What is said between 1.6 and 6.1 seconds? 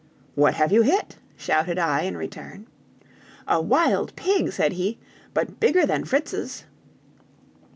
I in return. "A wild pig," said he; "but bigger than